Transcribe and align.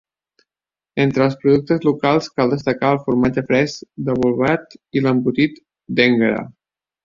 Entre 1.03 1.23
els 1.25 1.35
productes 1.43 1.85
locals 1.89 2.31
cal 2.41 2.55
destacar 2.55 2.91
el 2.95 2.99
formatge 3.05 3.45
fresc 3.53 3.87
de 4.09 4.19
Bolbait 4.25 4.77
i 5.01 5.07
l'embotit 5.07 5.65
d'Énguera. 6.01 6.45